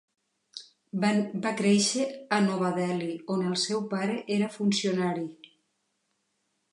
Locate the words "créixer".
1.59-2.05